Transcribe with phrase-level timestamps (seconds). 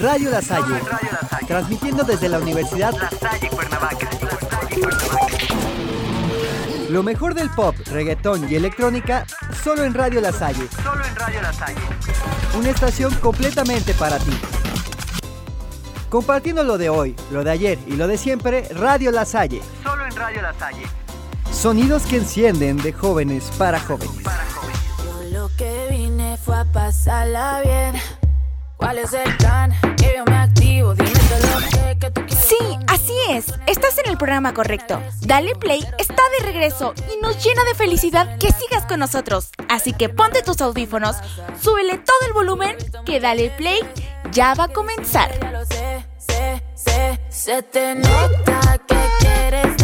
[0.00, 0.80] Radio La Salle,
[1.46, 4.08] transmitiendo desde la Universidad La Salle Cuernavaca.
[6.88, 9.26] Lo mejor del pop, reggaetón y electrónica,
[9.62, 11.80] solo en Radio La Salle, Solo en Radio La Salle.
[12.58, 14.32] una estación completamente para ti.
[16.08, 19.60] Compartiendo lo de hoy, lo de ayer y lo de siempre, Radio La Salle.
[19.82, 20.86] Solo en Radio La Salle.
[21.52, 24.22] Sonidos que encienden de jóvenes para jóvenes.
[24.24, 24.80] Para jóvenes.
[25.30, 28.19] Yo lo que vine fue a pasarla bien.
[28.80, 29.72] ¿Cuál es el plan?
[29.98, 32.46] Que yo me activo, dime lo que, tú quieres.
[32.46, 33.52] Sí, así es.
[33.66, 34.98] Estás en el programa correcto.
[35.20, 39.50] Dale Play está de regreso y nos llena de felicidad que sigas con nosotros.
[39.68, 41.16] Así que ponte tus audífonos,
[41.60, 42.74] súbele todo el volumen,
[43.04, 43.80] que Dale Play
[44.32, 45.30] ya va a comenzar.
[45.68, 46.06] Sé,
[46.74, 47.20] sé.
[47.28, 49.79] Se te nota que quieres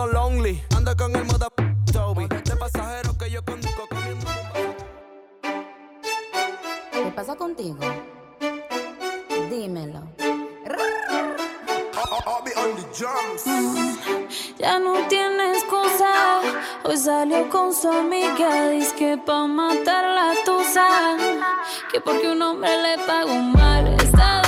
[0.00, 0.62] ando lonely.
[0.76, 1.48] Ando con el moda
[1.92, 2.26] Toby.
[2.26, 4.26] De pasajero que yo conduzco comiendo.
[6.92, 7.78] ¿Qué pasa contigo?
[9.50, 10.02] Dímelo.
[14.58, 16.40] Ya no tiene excusa.
[16.84, 18.70] Hoy salió con su amiga.
[18.70, 20.86] Dice que pa' matar la tusa.
[21.90, 23.86] Que porque un hombre le pagó mal.
[24.00, 24.42] Está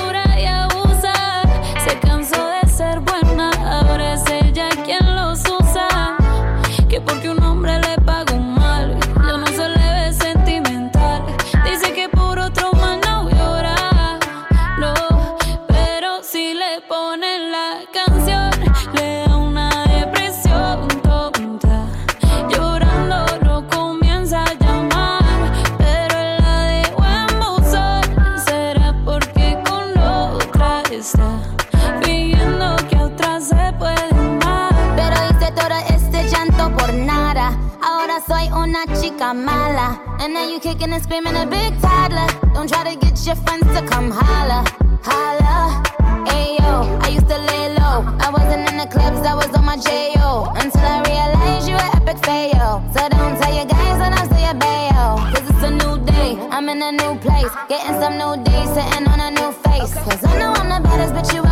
[38.26, 40.00] soy una chica mala.
[40.20, 42.26] And now you kicking and screaming a big toddler.
[42.54, 44.64] Don't try to get your friends to come holla.
[45.02, 45.82] Holla.
[46.26, 48.04] Ayo, I used to lay low.
[48.20, 50.52] I wasn't in the clubs, I was on my J.O.
[50.56, 52.82] Until I realized you were epic fail.
[52.94, 55.16] So don't tell your guys that I'm still your bayo.
[55.32, 57.52] Cause it's a new day, I'm in a new place.
[57.68, 59.94] Getting some new days, sitting on a new face.
[59.94, 61.51] Cause I know I'm the baddest bitch you ever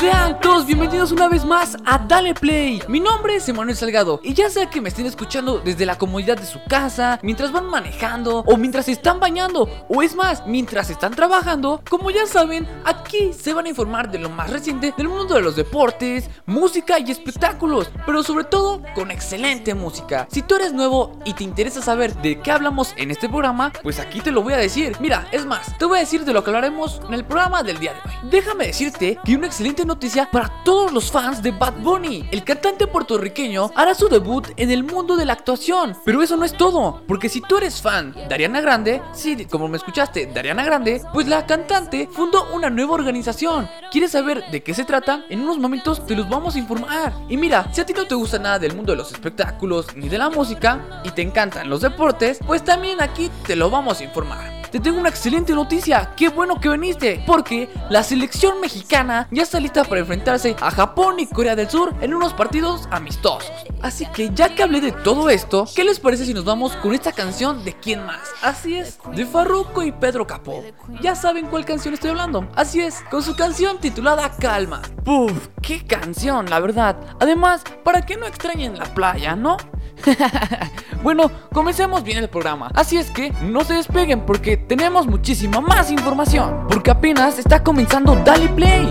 [0.00, 2.82] Sean todos bienvenidos una vez más a Dale Play.
[2.88, 6.38] Mi nombre es Emanuel Salgado y ya sea que me estén escuchando desde la comodidad
[6.38, 11.12] de su casa, mientras van manejando o mientras están bañando o es más, mientras están
[11.12, 15.34] trabajando, como ya saben, aquí se van a informar de lo más reciente del mundo
[15.34, 20.26] de los deportes, música y espectáculos, pero sobre todo con excelente música.
[20.30, 24.00] Si tú eres nuevo y te interesa saber de qué hablamos en este programa, pues
[24.00, 24.96] aquí te lo voy a decir.
[24.98, 27.78] Mira, es más, te voy a decir de lo que hablaremos en el programa del
[27.78, 28.30] día de hoy.
[28.30, 32.28] Déjame decirte que una excelente noticia para todos los fans de Bad Bunny.
[32.30, 35.96] El cantante puertorriqueño hará su debut en el mundo de la actuación.
[36.04, 39.66] Pero eso no es todo, porque si tú eres fan de Ariana Grande, sí, como
[39.66, 43.68] me escuchaste, de Ariana Grande, pues la cantante fundó una nueva organización.
[43.90, 45.24] ¿Quieres saber de qué se trata?
[45.28, 47.12] En unos momentos te los vamos a informar.
[47.28, 50.08] Y mira, si a ti no te gusta nada del mundo de los espectáculos ni
[50.08, 54.04] de la música y te encantan los deportes, pues también aquí te lo vamos a
[54.04, 54.59] informar.
[54.70, 59.58] Te tengo una excelente noticia, qué bueno que viniste, porque la selección mexicana ya está
[59.58, 63.50] lista para enfrentarse a Japón y Corea del Sur en unos partidos amistosos.
[63.82, 66.94] Así que ya que hablé de todo esto, ¿qué les parece si nos vamos con
[66.94, 68.20] esta canción de quién más?
[68.42, 70.62] Así es, de Farruko y Pedro Capó.
[71.02, 72.48] Ya saben cuál canción estoy hablando.
[72.54, 74.82] Así es, con su canción titulada Calma.
[75.04, 76.96] Puf, qué canción, la verdad.
[77.18, 79.56] Además, para que no extrañen la playa, ¿no?
[81.02, 82.70] bueno, comencemos bien el programa.
[82.74, 86.68] Así es que no se despeguen porque tenemos muchísima más información.
[86.68, 88.86] Porque apenas está comenzando Dale Play.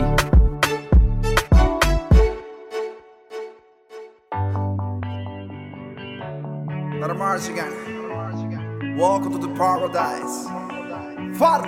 [8.98, 10.50] Welcome to the paradise.
[11.38, 11.62] Far.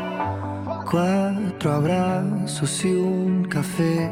[0.91, 4.11] Cuatro abrazos y un café.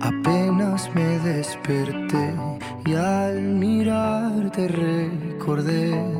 [0.00, 2.34] Apenas me desperté
[2.84, 6.19] y al mirarte recordé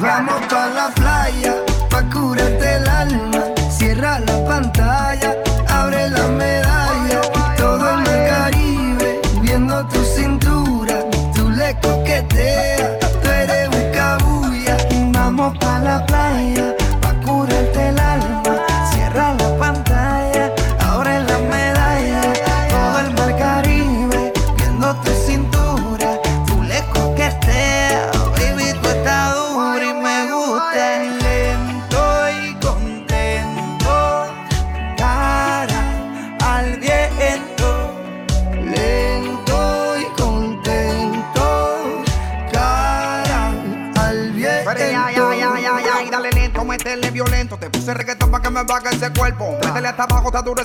[0.00, 1.65] Vamos pa' la playa,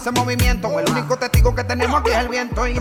[0.02, 0.80] ese movimiento.
[0.80, 2.68] El único testigo que tenemos aquí es el viento.
[2.68, 2.74] Y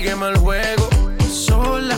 [0.00, 0.88] sígueme el juego.
[1.30, 1.96] Sola,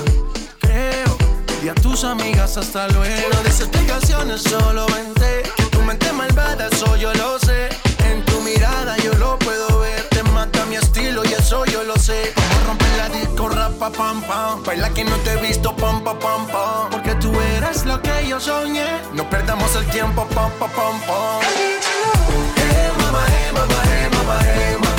[0.60, 1.16] creo,
[1.62, 3.28] y a tus amigas hasta luego.
[3.32, 5.42] No des explicaciones, solo vente.
[5.56, 7.68] Que tu mente malvada, eso yo lo sé.
[8.10, 10.02] En tu mirada yo lo puedo ver.
[10.10, 12.32] Te mata mi estilo y eso yo lo sé.
[12.36, 14.64] A romper la disco, rapa, pam, pam.
[14.64, 16.90] Baila que no te he visto, pam, pam, pam, pam.
[16.90, 19.00] Porque tú eres lo que yo soñé.
[19.14, 21.40] No perdamos el tiempo, pam, pam, pam, pam.
[22.56, 24.91] Eh, mamá, eh, mamá, eh, mamá, eh, mamá.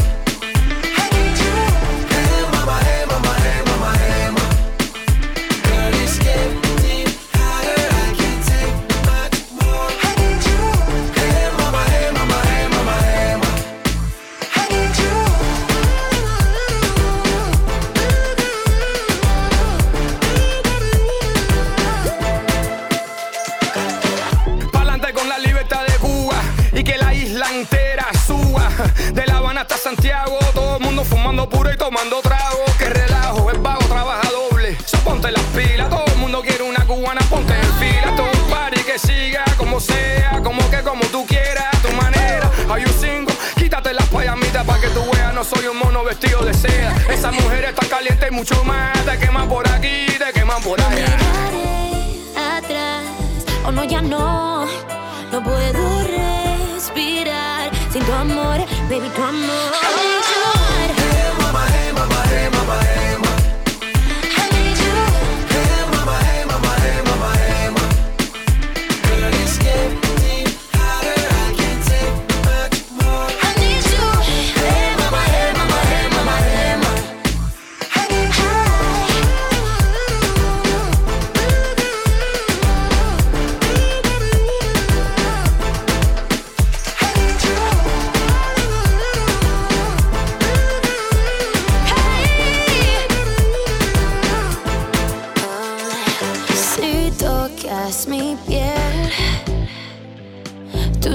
[31.44, 32.66] Fumando puro y tomando trago.
[32.78, 34.78] Que relajo, el vago trabaja doble.
[34.86, 38.16] So ponte las pilas, todo el mundo quiere una cubana, ponte en fila.
[38.16, 42.50] Todo un party que siga como sea, como que como tú quieras, a tu manera.
[42.70, 43.34] Are you single?
[43.56, 46.96] Quítate las payamitas para que tú veas, no soy un mono vestido de seda.
[47.10, 48.94] Esa mujer está caliente y mucho más.
[49.06, 51.18] Te queman por aquí, te queman por allá.
[52.58, 53.04] atrás.
[53.66, 54.66] O no, ya no,
[55.32, 57.72] no puedo respirar.
[57.92, 58.60] Sin tu amor,
[58.90, 60.43] baby, tu amor.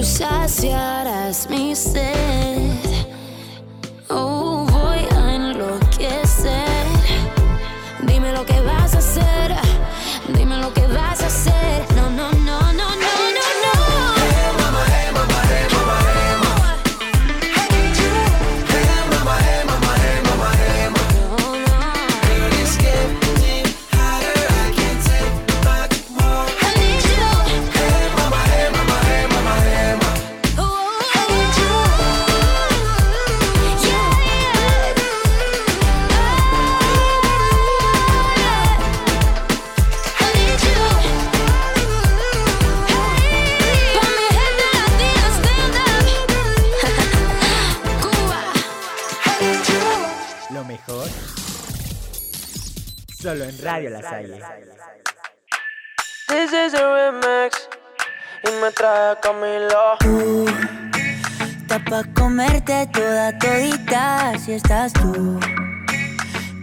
[0.02, 2.77] Saciarás mi sed.
[53.62, 54.40] Radio La Salle.
[56.28, 57.68] This is a remix
[58.44, 59.96] y me trae a Camilo.
[61.62, 65.40] Está pa' comerte toda todita si estás tú.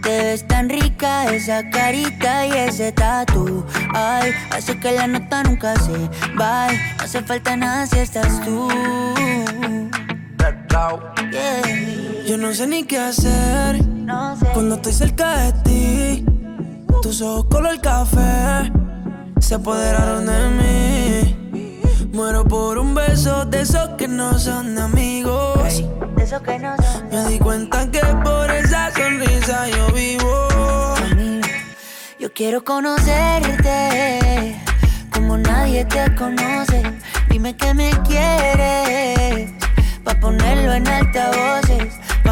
[0.02, 3.66] Te ves tan rica esa carita y ese tatu.
[3.92, 6.08] Ay, hace que la nota nunca se
[6.40, 6.68] va.
[6.68, 8.68] No hace falta nada si estás tú.
[11.32, 11.62] Yeah.
[12.26, 14.46] Yo no sé ni qué hacer No sé.
[14.52, 16.35] cuando estoy cerca de ti.
[17.06, 18.72] Tus ojos color café
[19.38, 21.36] se apoderaron de mí.
[22.12, 25.84] Muero por un beso de esos que no son de amigos.
[26.16, 27.08] De eso que no son.
[27.10, 30.48] Me di cuenta que por esa sonrisa yo vivo.
[32.18, 34.60] Yo quiero conocerte
[35.14, 36.82] como nadie te conoce.
[37.30, 39.52] Dime que me quieres
[40.02, 41.65] pa ponerlo en altavoces,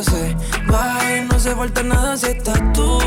[0.00, 2.98] No hace falta nada si estás tú.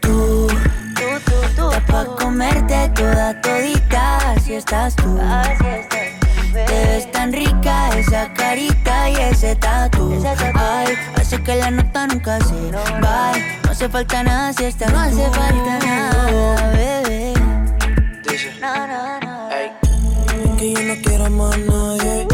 [0.00, 0.46] Tú,
[1.66, 5.18] está pa' comerte toda todita, si estás tú.
[6.52, 10.22] Te ves tan rica esa carita y ese tatu.
[10.54, 13.32] Ay, hace que la nota nunca se va.
[13.64, 17.34] No hace falta nada si estás No hace falta nada, bebé.
[18.60, 19.48] No, no, no.
[20.56, 22.33] Que yo no quiero más nadie.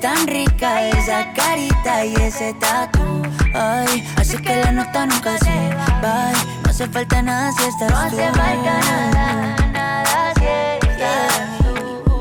[0.00, 3.22] Tan rica esa carita y ese tatu.
[3.54, 5.74] Ay, así que la nota nunca se
[6.04, 6.32] va.
[6.62, 8.16] No hace falta nada si estás no tú.
[8.16, 10.44] No hace falta nada, nada si
[10.86, 12.20] estás tú.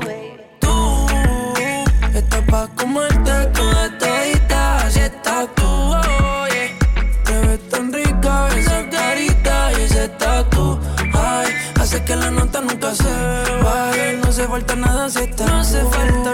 [0.59, 5.65] Tú estás pa' comerte toda todita, si estás tú.
[5.65, 6.71] oh, yeah.
[7.25, 10.79] Te ves tan rica esa carita y ese tatu.
[11.13, 13.11] Ay, hace que la nota nunca se
[13.61, 14.13] vaya.
[14.23, 16.24] No hace falta nada si estás No hace falta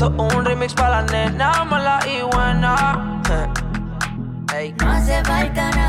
[0.00, 3.20] Esto es un remix para la nena mala y buena
[4.56, 4.72] Ey.
[4.78, 5.87] No hace falta nada,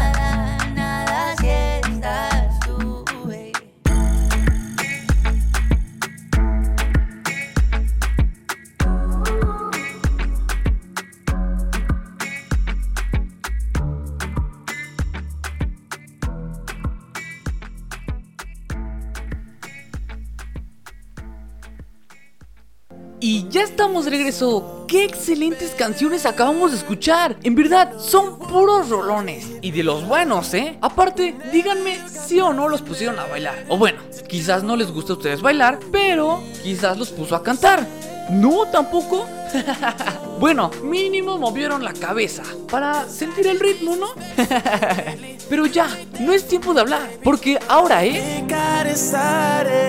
[24.87, 27.37] ¡Qué excelentes canciones acabamos de escuchar!
[27.41, 29.47] En verdad, son puros rolones.
[29.63, 30.77] Y de los buenos, ¿eh?
[30.81, 33.65] Aparte, díganme si o no los pusieron a bailar.
[33.69, 37.87] O bueno, quizás no les gusta a ustedes bailar, pero quizás los puso a cantar.
[38.29, 38.67] ¿No?
[38.67, 39.25] ¿Tampoco?
[40.39, 44.09] bueno, mínimo movieron la cabeza para sentir el ritmo, ¿no?
[45.49, 45.87] Pero ya,
[46.19, 48.45] no es tiempo de hablar, porque ahora ¿eh?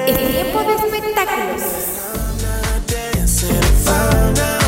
[0.07, 2.00] es tiempo de espectáculos.
[3.91, 4.60] found out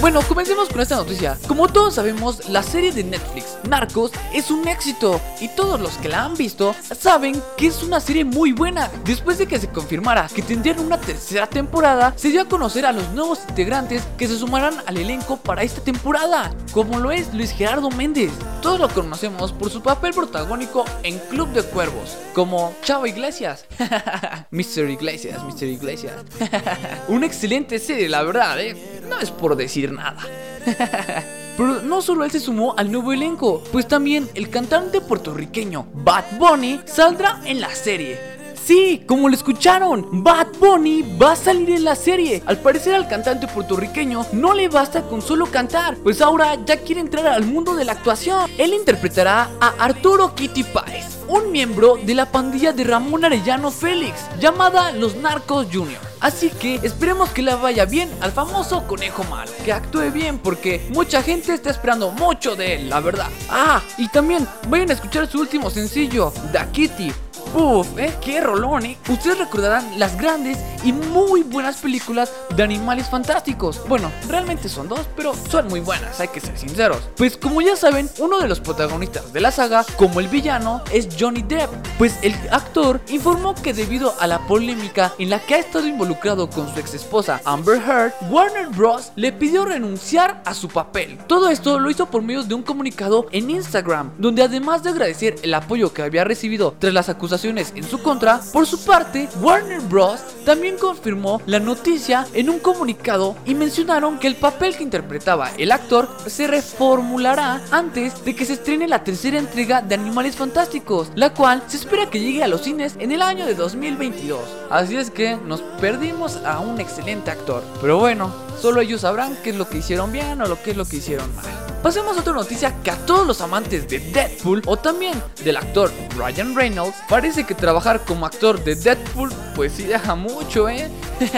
[0.00, 1.36] Bueno, comencemos con esta noticia.
[1.46, 6.08] Como todos sabemos, la serie de Netflix, Narcos, es un éxito y todos los que
[6.08, 8.90] la han visto saben que es una serie muy buena.
[9.04, 12.92] Después de que se confirmara que tendrían una tercera temporada, se dio a conocer a
[12.92, 17.50] los nuevos integrantes que se sumarán al elenco para esta temporada, como lo es Luis
[17.50, 18.32] Gerardo Méndez.
[18.62, 23.66] Todos lo conocemos por su papel protagónico en Club de Cuervos, como Chavo Iglesias.
[24.50, 24.88] Mr.
[24.88, 25.64] Iglesias, Mr.
[25.64, 26.14] Iglesias.
[27.08, 29.02] Una excelente serie, la verdad, ¿eh?
[29.06, 30.20] No es por decir nada.
[31.56, 36.38] Pero no solo él se sumó al nuevo elenco, pues también el cantante puertorriqueño Bad
[36.38, 38.40] Bunny saldrá en la serie.
[38.64, 42.42] Sí, como lo escucharon, Bad Bunny va a salir en la serie.
[42.46, 47.00] Al parecer al cantante puertorriqueño no le basta con solo cantar, pues ahora ya quiere
[47.00, 48.50] entrar al mundo de la actuación.
[48.58, 54.28] Él interpretará a Arturo Kitty Páez, un miembro de la pandilla de Ramón Arellano Félix,
[54.38, 56.09] llamada Los Narcos Junior.
[56.20, 60.86] Así que esperemos que le vaya bien al famoso conejo malo, que actúe bien porque
[60.90, 63.28] mucha gente está esperando mucho de él, la verdad.
[63.48, 67.12] Ah, y también vayan a escuchar su último sencillo, Da Kitty.
[67.52, 68.96] Uf, eh, qué rolón, eh.
[69.08, 73.80] Ustedes recordarán las grandes y muy buenas películas de animales fantásticos.
[73.88, 77.08] Bueno, realmente son dos, pero son muy buenas, hay que ser sinceros.
[77.16, 81.08] Pues como ya saben, uno de los protagonistas de la saga, como el villano, es
[81.18, 81.70] Johnny Depp.
[81.98, 86.48] Pues el actor informó que debido a la polémica en la que ha estado involucrado
[86.48, 89.10] con su ex esposa Amber Heard, Warner Bros.
[89.16, 91.18] le pidió renunciar a su papel.
[91.26, 95.34] Todo esto lo hizo por medio de un comunicado en Instagram, donde además de agradecer
[95.42, 99.80] el apoyo que había recibido tras las acusaciones en su contra, por su parte, Warner
[99.80, 100.20] Bros.
[100.44, 105.72] también confirmó la noticia en un comunicado y mencionaron que el papel que interpretaba el
[105.72, 111.32] actor se reformulará antes de que se estrene la tercera entrega de Animales Fantásticos, la
[111.32, 114.40] cual se espera que llegue a los cines en el año de 2022.
[114.68, 117.64] Así es que nos perdimos a un excelente actor.
[117.80, 120.76] Pero bueno, solo ellos sabrán qué es lo que hicieron bien o lo que es
[120.76, 121.46] lo que hicieron mal.
[121.82, 125.90] Pasemos a otra noticia que a todos los amantes de Deadpool o también del actor
[126.14, 130.88] Ryan Reynolds parece que trabajar como actor de Deadpool pues sí deja mucho, ¿eh?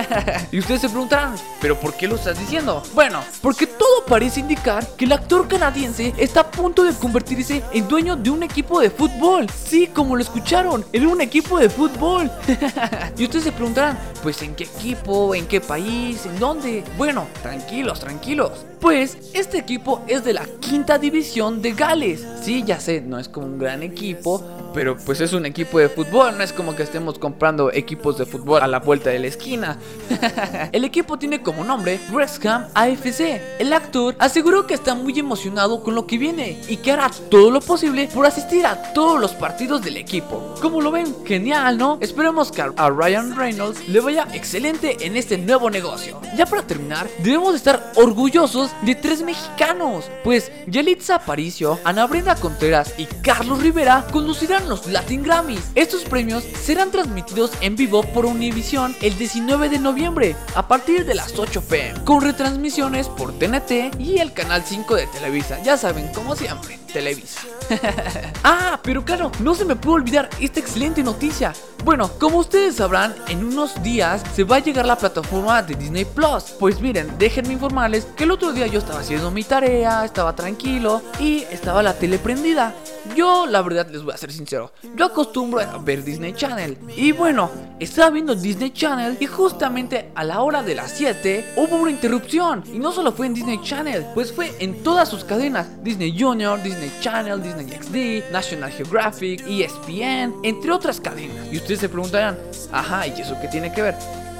[0.52, 2.82] y ustedes se preguntarán, ¿pero por qué lo estás diciendo?
[2.94, 7.88] Bueno, porque todo parece indicar que el actor canadiense está a punto de convertirse en
[7.88, 9.48] dueño de un equipo de fútbol.
[9.50, 12.30] Sí, como lo escucharon, en un equipo de fútbol.
[13.18, 15.34] y ustedes se preguntarán, pues ¿en qué equipo?
[15.34, 16.24] ¿En qué país?
[16.24, 16.84] ¿En dónde?
[16.96, 18.66] Bueno, tranquilos, tranquilos.
[18.80, 22.24] Pues este equipo es de la quinta división de Gales.
[22.42, 24.42] Sí, ya sé, no es como un gran equipo,
[24.72, 28.26] pero pues es un equipo de fútbol, no es como que estemos comprando equipos de
[28.26, 29.78] fútbol a la vuelta de la esquina.
[30.72, 33.40] el equipo tiene como nombre Wrexham AFC.
[33.58, 37.50] El actor aseguró que está muy emocionado con lo que viene y que hará todo
[37.50, 40.54] lo posible por asistir a todos los partidos del equipo.
[40.60, 41.98] Como lo ven, genial, ¿no?
[42.00, 46.20] Esperemos que a Ryan Reynolds le vaya excelente en este nuevo negocio.
[46.36, 52.94] Ya para terminar, debemos estar orgullosos de tres mexicanos, pues Yelitza Aparicio, Ana Brenda Contreras
[52.98, 55.70] y Carlos Rivera conducirán los Latin Grammys.
[55.74, 61.14] Estos premios serán transmitidos en vivo por Univision el 19 de noviembre a partir de
[61.14, 65.62] las 8 pm, con retransmisiones por TNT y el canal 5 de Televisa.
[65.62, 67.40] Ya saben, como siempre, Televisa.
[68.44, 71.52] ah, pero claro, no se me puede olvidar esta excelente noticia.
[71.84, 76.04] Bueno, como ustedes sabrán, en unos días se va a llegar la plataforma de Disney
[76.04, 76.44] Plus.
[76.60, 81.02] Pues miren, déjenme informarles que el otro día yo estaba haciendo mi tarea, estaba tranquilo
[81.18, 82.74] y estaba la tele prendida.
[83.16, 86.78] Yo, la verdad, les voy a ser sincero, yo acostumbro a ver Disney Channel.
[86.96, 91.76] Y bueno, estaba viendo Disney Channel y justamente a la hora de las 7 hubo
[91.76, 92.62] una interrupción.
[92.72, 96.62] Y no solo fue en Disney Channel, pues fue en todas sus cadenas: Disney Junior,
[96.62, 101.48] Disney Channel, Disney XD, National Geographic, ESPN, entre otras cadenas.
[101.50, 102.38] Y ustedes se preguntarán,
[102.70, 103.96] ajá, ¿y eso qué tiene que ver?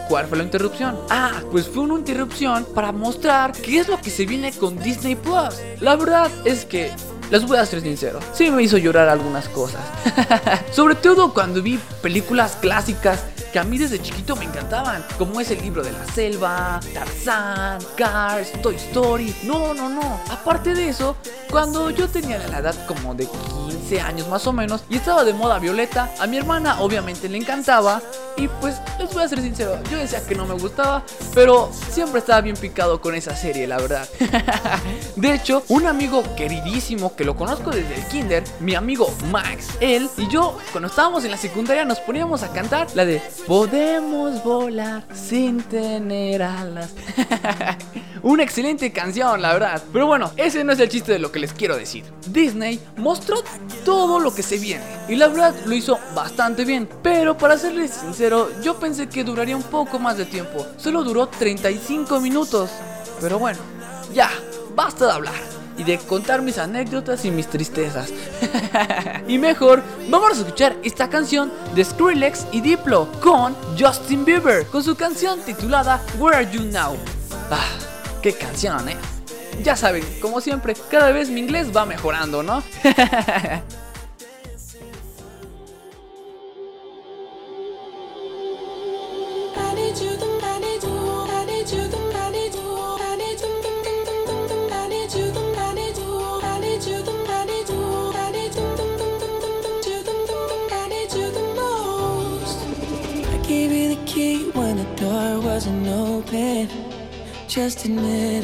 [0.09, 0.99] ¿Cuál fue la interrupción?
[1.11, 5.15] Ah, pues fue una interrupción para mostrar qué es lo que se viene con Disney
[5.15, 5.55] Plus.
[5.81, 6.91] La verdad es que
[7.33, 9.81] les voy a ser sincero, sí me hizo llorar algunas cosas.
[10.71, 15.51] Sobre todo cuando vi películas clásicas que a mí desde chiquito me encantaban, como es
[15.51, 19.35] el libro de la selva, Tarzán, Cars, Toy Story.
[19.45, 20.21] No, no, no.
[20.31, 21.17] Aparte de eso,
[21.51, 25.33] cuando yo tenía la edad como de 15 años más o menos y estaba de
[25.33, 28.01] moda Violeta, a mi hermana obviamente le encantaba
[28.37, 31.03] y pues les voy a ser sincero, yo decía que no me gustaba,
[31.35, 34.09] pero siempre estaba bien picado con esa serie, la verdad.
[35.17, 40.09] de hecho, un amigo queridísimo que lo conozco desde el kinder, mi amigo Max, él
[40.17, 45.05] y yo cuando estábamos en la secundaria nos poníamos a cantar la de Podemos volar
[45.13, 46.91] sin tener alas.
[48.23, 49.83] Una excelente canción, la verdad.
[49.93, 52.05] Pero bueno, ese no es el chiste de lo que les quiero decir.
[52.29, 53.43] Disney mostró
[53.85, 56.89] todo lo que se viene y la verdad lo hizo bastante bien.
[57.03, 60.67] Pero para serles sincero, yo pensé que duraría un poco más de tiempo.
[60.77, 62.71] Solo duró 35 minutos.
[63.21, 63.61] Pero bueno,
[64.13, 64.31] ya,
[64.75, 68.13] basta de hablar y de contar mis anécdotas y mis tristezas.
[69.29, 74.83] y mejor, vamos a escuchar esta canción de Skrillex y Diplo con Justin Bieber, con
[74.83, 76.97] su canción titulada Where Are You Now?
[77.51, 77.65] Ah,
[78.23, 79.22] qué canción, eh.
[79.63, 82.63] Ya saben, como siempre, cada vez mi inglés va mejorando, ¿no?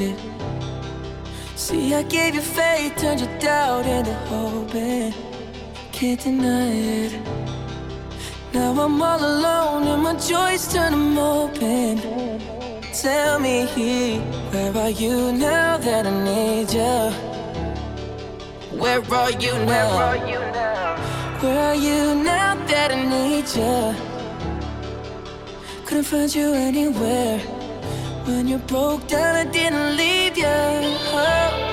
[0.01, 0.38] It.
[1.95, 5.15] I gave you faith, turned your doubt into hope, and
[5.91, 7.13] can't deny it.
[8.53, 11.99] Now I'm all alone and my joys turn them open.
[12.93, 13.67] Tell me,
[14.51, 17.13] where are you now that I need you?
[18.79, 20.17] Where are you now?
[21.41, 23.95] Where are you now that I need you?
[25.87, 27.39] Couldn't find you anywhere.
[28.27, 31.68] When you broke down, I didn't leave you.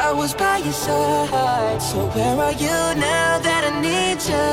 [0.00, 1.82] I was by your side.
[1.82, 4.48] So where are you now that I need you?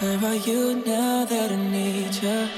[0.00, 2.48] Where are you now that I need you?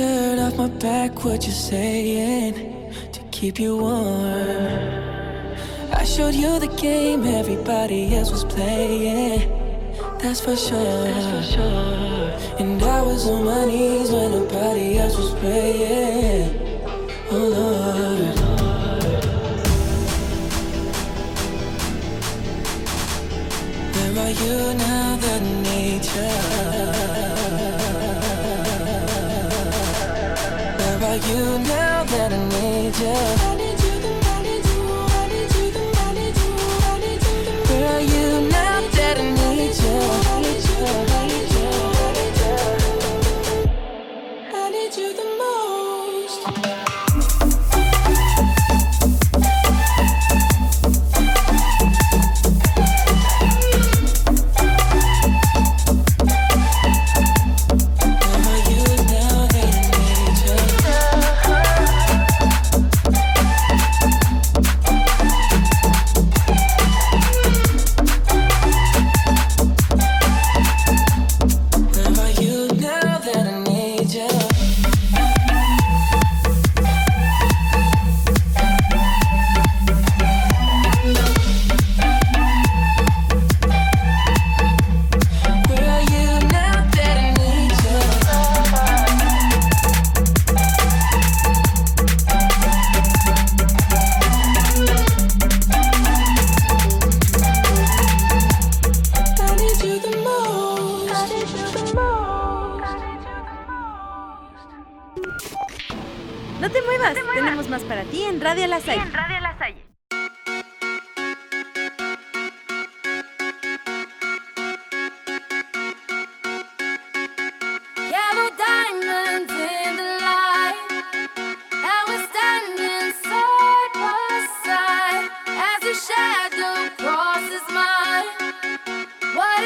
[0.00, 2.54] Shirt off my back, what you saying?
[3.12, 4.66] To keep you warm.
[6.00, 9.40] I showed you the game everybody else was playing.
[10.20, 11.04] That's for sure.
[11.08, 12.24] That's for sure.
[12.60, 16.48] And I was on my knees when nobody else was praying.
[17.34, 18.36] Oh Lord.
[23.94, 25.42] Where are you now that
[26.16, 26.99] I
[31.10, 31.16] you?
[31.16, 33.59] Are you now that I need you?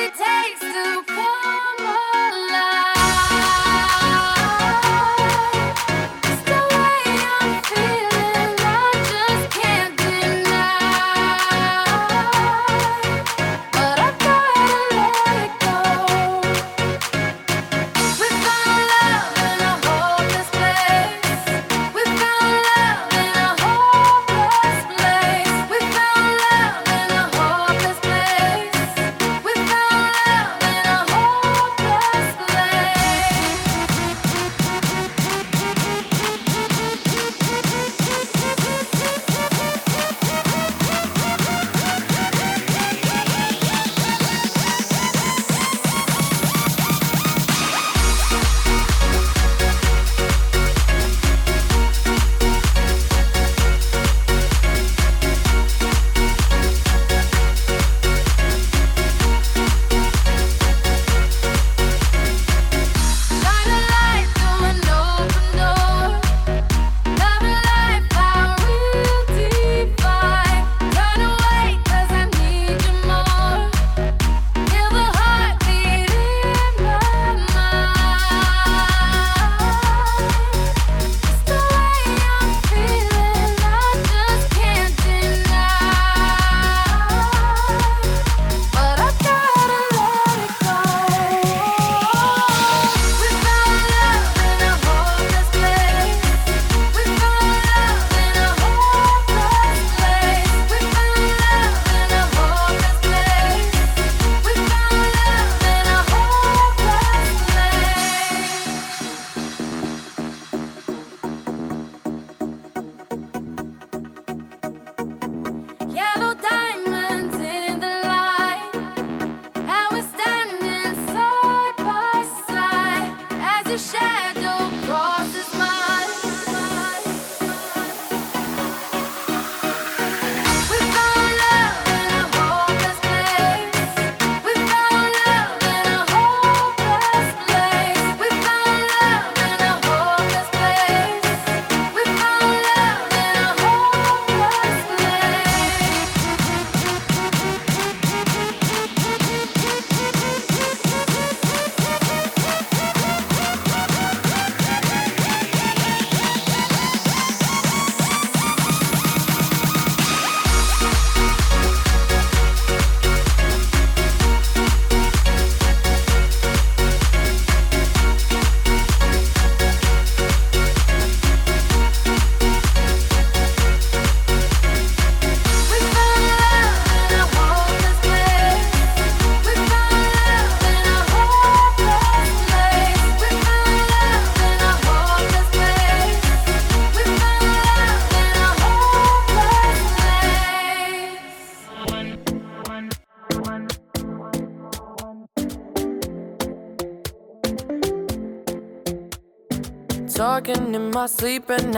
[0.04, 1.13] it takes to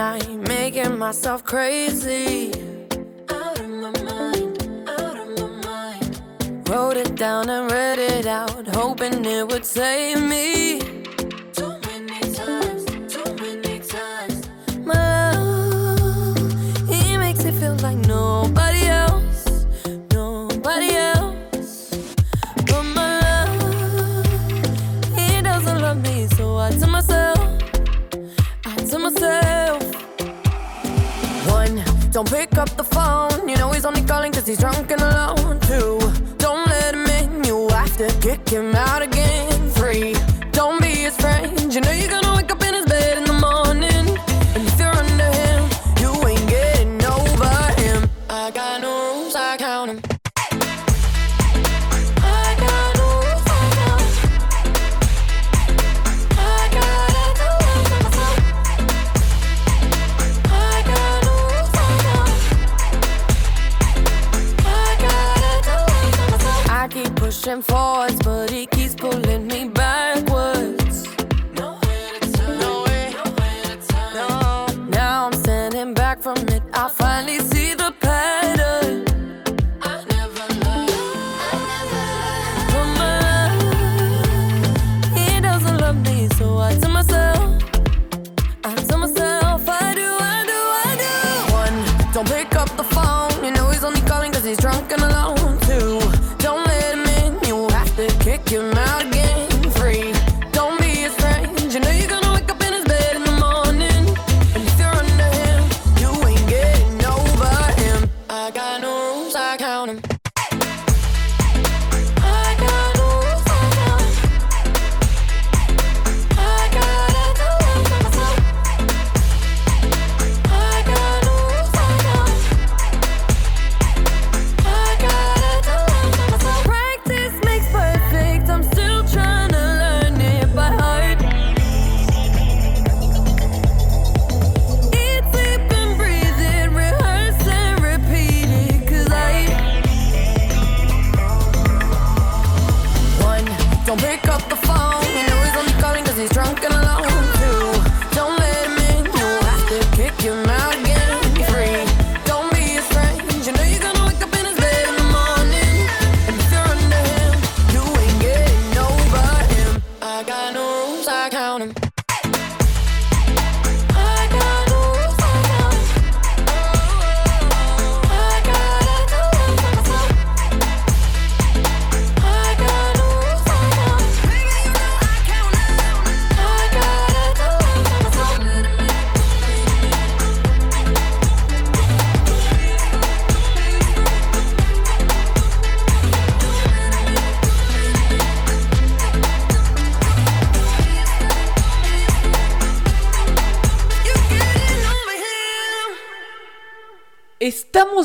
[0.09, 2.53] I'm making myself crazy.
[3.29, 6.69] Out of my mind, out of my mind.
[6.69, 10.46] Wrote it down and read it out, hoping it would save me.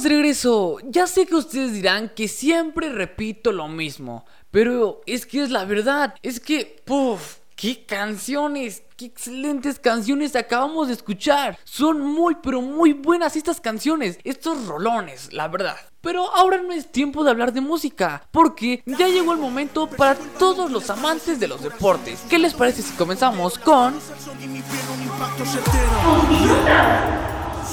[0.01, 0.79] De regreso.
[0.85, 5.67] Ya sé que ustedes dirán que siempre repito lo mismo, pero es que es la
[5.67, 6.15] verdad.
[6.23, 11.59] Es que, puff, qué canciones, qué excelentes canciones acabamos de escuchar.
[11.65, 15.77] Son muy, pero muy buenas estas canciones, estos rolones, la verdad.
[16.01, 20.15] Pero ahora no es tiempo de hablar de música, porque ya llegó el momento para
[20.15, 22.25] todos los amantes de los deportes.
[22.31, 23.95] ¿Qué les parece si comenzamos con...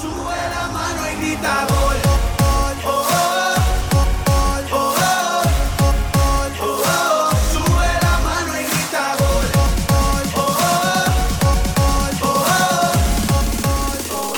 [0.00, 1.00] Sube la mano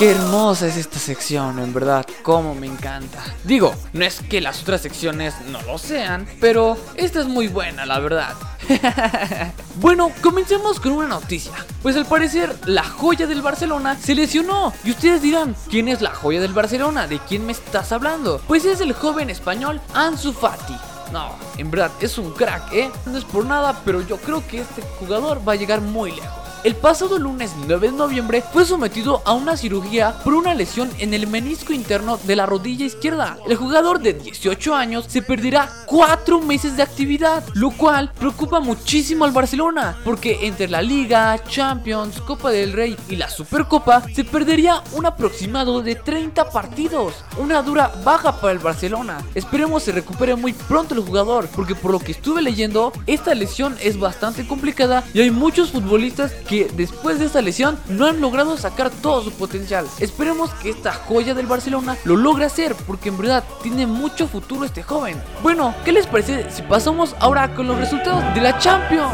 [0.03, 3.23] Qué hermosa es esta sección, en verdad, cómo me encanta.
[3.45, 7.85] Digo, no es que las otras secciones no lo sean, pero esta es muy buena,
[7.85, 8.33] la verdad.
[9.75, 11.53] bueno, comencemos con una noticia.
[11.81, 14.73] Pues al parecer, la joya del Barcelona se lesionó.
[14.83, 17.07] Y ustedes dirán, ¿quién es la joya del Barcelona?
[17.07, 18.41] ¿De quién me estás hablando?
[18.45, 20.75] Pues es el joven español Ansu Fati.
[21.13, 22.91] No, en verdad es un crack, ¿eh?
[23.05, 26.42] No es por nada, pero yo creo que este jugador va a llegar muy lejos.
[26.63, 31.13] El pasado lunes 9 de noviembre fue sometido a una cirugía por una lesión en
[31.13, 33.37] el menisco interno de la rodilla izquierda.
[33.45, 39.25] El jugador de 18 años se perderá 4 meses de actividad, lo cual preocupa muchísimo
[39.25, 44.81] al Barcelona, porque entre la Liga, Champions, Copa del Rey y la Supercopa se perdería
[44.93, 47.13] un aproximado de 30 partidos.
[47.37, 49.17] Una dura baja para el Barcelona.
[49.35, 53.75] Esperemos se recupere muy pronto el jugador, porque por lo que estuve leyendo, esta lesión
[53.81, 58.57] es bastante complicada y hay muchos futbolistas que después de esta lesión no han logrado
[58.57, 59.87] sacar todo su potencial.
[59.99, 64.65] Esperemos que esta joya del Barcelona lo logre hacer porque en verdad tiene mucho futuro
[64.65, 65.21] este joven.
[65.41, 69.13] Bueno, ¿qué les parece si pasamos ahora con los resultados de la Champions?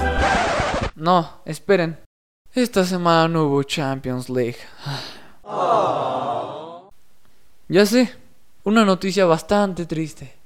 [0.96, 1.98] No, esperen.
[2.54, 4.58] Esta semana no hubo Champions League.
[7.72, 8.12] Ya sé,
[8.64, 10.40] una noticia bastante triste.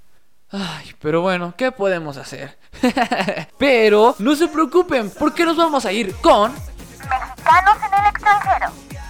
[0.52, 2.58] Ay, pero bueno, ¿qué podemos hacer?
[3.58, 6.54] pero no se preocupen, porque nos vamos a ir con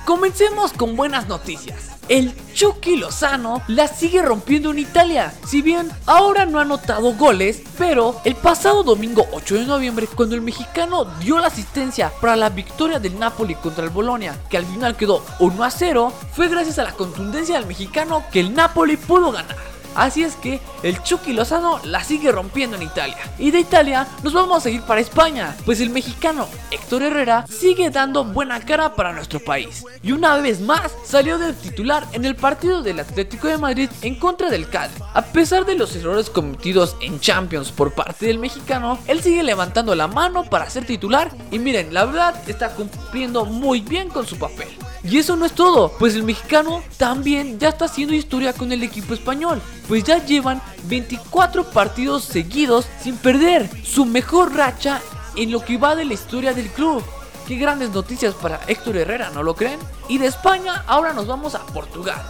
[0.05, 1.91] Comencemos con buenas noticias.
[2.09, 5.33] El Chucky Lozano la sigue rompiendo en Italia.
[5.47, 10.35] Si bien ahora no ha anotado goles, pero el pasado domingo 8 de noviembre, cuando
[10.35, 14.65] el mexicano dio la asistencia para la victoria del Napoli contra el Bolonia, que al
[14.65, 18.97] final quedó 1 a 0, fue gracias a la contundencia del mexicano que el Napoli
[18.97, 19.72] pudo ganar.
[19.95, 23.17] Así es que el Chucky Lozano la sigue rompiendo en Italia.
[23.37, 27.89] Y de Italia nos vamos a ir para España, pues el mexicano Héctor Herrera sigue
[27.89, 29.83] dando buena cara para nuestro país.
[30.01, 34.15] Y una vez más salió del titular en el partido del Atlético de Madrid en
[34.15, 34.97] contra del Cádiz.
[35.13, 39.95] A pesar de los errores cometidos en Champions por parte del mexicano, él sigue levantando
[39.95, 44.37] la mano para ser titular y miren, la verdad está cumpliendo muy bien con su
[44.37, 44.69] papel.
[45.03, 48.83] Y eso no es todo, pues el mexicano también ya está haciendo historia con el
[48.83, 55.01] equipo español, pues ya llevan 24 partidos seguidos sin perder, su mejor racha
[55.35, 57.03] en lo que va de la historia del club.
[57.47, 59.79] Qué grandes noticias para Héctor Herrera, ¿no lo creen?
[60.07, 62.21] Y de España ahora nos vamos a Portugal,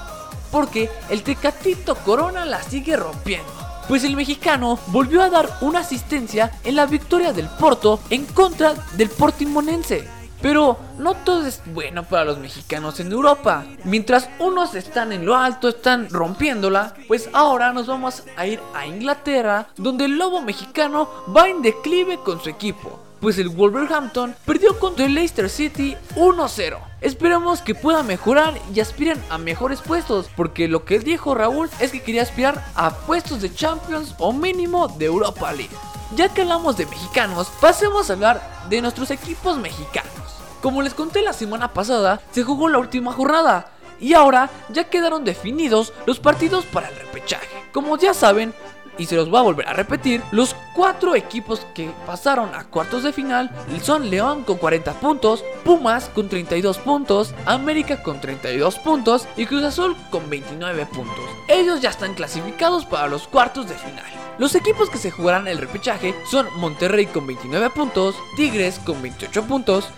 [0.51, 3.51] porque el Tecatito Corona la sigue rompiendo.
[3.87, 8.73] Pues el mexicano volvió a dar una asistencia en la victoria del Porto en contra
[8.95, 10.07] del Portimonense.
[10.43, 13.63] Pero no todo es bueno para los mexicanos en Europa.
[13.85, 18.85] Mientras unos están en lo alto, están rompiéndola, pues ahora nos vamos a ir a
[18.85, 22.99] Inglaterra, donde el lobo mexicano va en declive con su equipo.
[23.21, 26.77] Pues el Wolverhampton perdió contra el Leicester City 1-0.
[26.99, 31.93] Esperamos que pueda mejorar y aspiren a mejores puestos, porque lo que dijo Raúl es
[31.93, 35.75] que quería aspirar a puestos de Champions o mínimo de Europa League.
[36.17, 40.22] Ya que hablamos de mexicanos, pasemos a hablar de nuestros equipos mexicanos.
[40.63, 43.67] Como les conté la semana pasada, se jugó la última jornada
[43.99, 47.49] y ahora ya quedaron definidos los partidos para el repechaje.
[47.73, 48.53] Como ya saben,
[48.97, 53.03] y se los voy a volver a repetir, los cuatro equipos que pasaron a cuartos
[53.03, 53.51] de final
[53.81, 59.63] son León con 40 puntos, Pumas con 32 puntos, América con 32 puntos y Cruz
[59.63, 61.25] Azul con 29 puntos.
[61.49, 64.05] Ellos ya están clasificados para los cuartos de final.
[64.37, 69.43] Los equipos que se jugarán el repechaje son Monterrey con 29 puntos, Tigres con 28
[69.43, 69.89] puntos,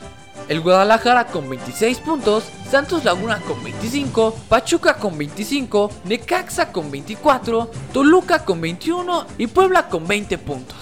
[0.50, 7.72] el Guadalajara con 26 puntos, Santos Laguna con 25, Pachuca con 25, Necaxa con 24,
[7.93, 10.78] Toluca con 21 y Puebla con 20 puntos.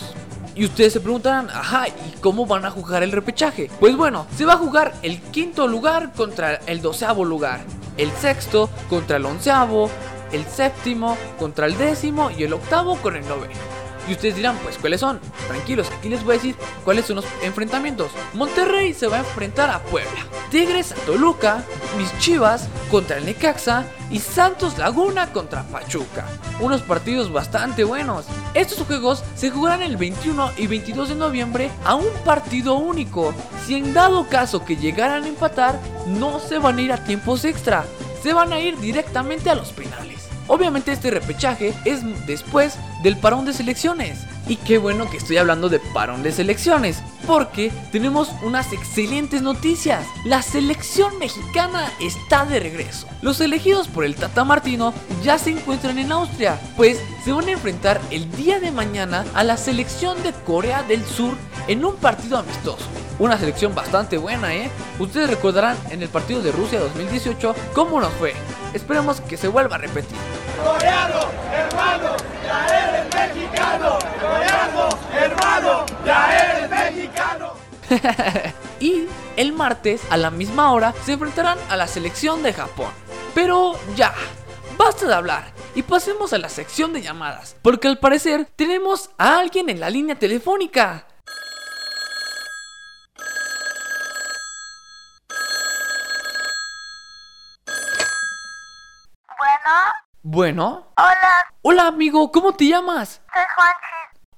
[0.55, 3.71] Y ustedes se preguntarán, ajá, ¿y cómo van a jugar el repechaje?
[3.79, 7.61] Pues bueno, se va a jugar el quinto lugar contra el doceavo lugar,
[7.97, 9.89] el sexto contra el onceavo,
[10.31, 13.82] el séptimo contra el décimo y el octavo con el noveno.
[14.07, 15.19] Y ustedes dirán, pues, ¿cuáles son?
[15.47, 18.11] Tranquilos, aquí les voy a decir cuáles son los enfrentamientos.
[18.33, 20.25] Monterrey se va a enfrentar a Puebla.
[20.49, 21.63] Tigres a Toluca.
[21.97, 26.25] Mis Chivas contra el Necaxa y Santos Laguna contra Pachuca.
[26.59, 28.25] Unos partidos bastante buenos.
[28.53, 33.33] Estos juegos se jugarán el 21 y 22 de noviembre a un partido único.
[33.65, 37.45] Si en dado caso que llegaran a empatar, no se van a ir a tiempos
[37.45, 37.85] extra,
[38.21, 40.22] se van a ir directamente a los penales.
[40.47, 44.19] Obviamente este repechaje es después del parón de selecciones.
[44.47, 50.05] Y qué bueno que estoy hablando de parón de selecciones, porque tenemos unas excelentes noticias.
[50.25, 53.07] La selección mexicana está de regreso.
[53.21, 54.93] Los elegidos por el Tata Martino
[55.23, 59.43] ya se encuentran en Austria, pues se van a enfrentar el día de mañana a
[59.43, 61.35] la selección de Corea del Sur
[61.67, 62.85] en un partido amistoso.
[63.19, 64.69] Una selección bastante buena, ¿eh?
[64.99, 68.33] Ustedes recordarán en el partido de Rusia 2018 cómo nos fue.
[68.73, 70.17] Esperemos que se vuelva a repetir.
[70.63, 71.19] Coreano,
[71.53, 73.99] hermano, ya eres mexicano.
[74.19, 77.12] Coreano, hermano, ya eres mexicano.
[78.79, 79.05] y
[79.35, 82.91] el martes a la misma hora se enfrentarán a la selección de Japón.
[83.35, 84.13] Pero ya,
[84.77, 89.37] basta de hablar y pasemos a la sección de llamadas, porque al parecer tenemos a
[89.39, 91.07] alguien en la línea telefónica.
[99.37, 99.91] Bueno,
[100.21, 100.87] Bueno.
[100.97, 103.21] hola, Hola amigo, ¿cómo te llamas?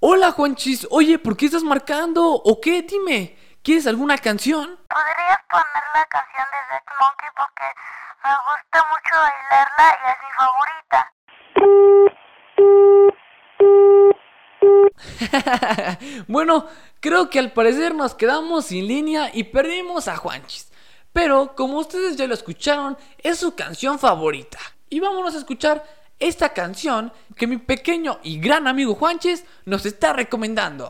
[0.08, 2.30] Hola Juanchis, oye, ¿por qué estás marcando?
[2.32, 2.84] ¿O qué?
[2.84, 4.78] Dime, ¿quieres alguna canción?
[4.88, 7.66] ¿Podrías poner la canción de Dead Monkey porque
[8.24, 10.30] me gusta mucho bailarla y es mi
[15.34, 16.24] favorita?
[16.28, 16.68] bueno,
[17.00, 20.72] creo que al parecer nos quedamos sin línea y perdimos a Juanchis.
[21.14, 24.60] Pero como ustedes ya lo escucharon, es su canción favorita.
[24.88, 25.84] Y vámonos a escuchar
[26.20, 30.90] esta canción que mi pequeño y gran amigo Juanchis nos está recomendando.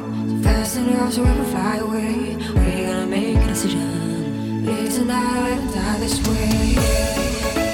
[0.81, 2.35] Fast enough so we can fly away.
[2.55, 4.65] We're gonna make a decision.
[4.65, 7.70] Live tonight die this way.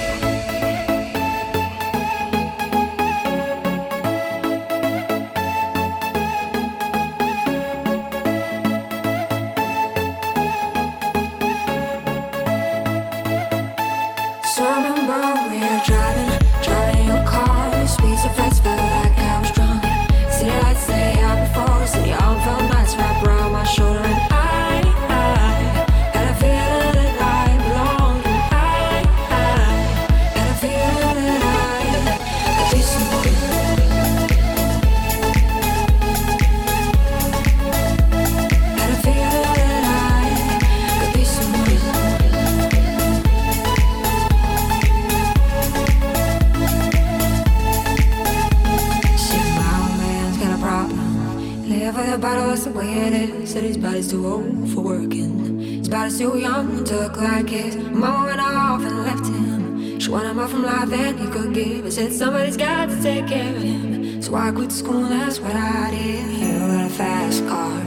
[64.72, 66.30] School, that's what I did.
[66.30, 67.80] You got a fast car.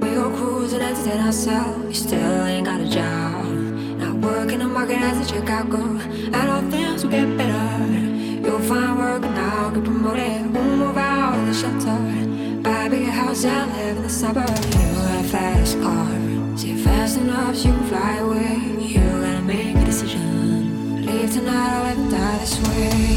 [0.00, 1.86] We go cruising, entertain ourselves.
[1.86, 3.44] You still ain't got a job.
[4.00, 5.98] Not working the market as a checkout girl.
[6.34, 7.86] I know things will get better.
[8.44, 10.52] You'll find work and I'll get promoted.
[10.52, 12.62] We'll move out of the shelter.
[12.62, 14.66] Buy a bigger house and live in the suburbs.
[14.66, 16.10] You got a fast car.
[16.56, 18.56] See fast enough you can fly away.
[18.80, 21.06] You gotta make a decision.
[21.06, 23.07] Leave tonight or let die this way.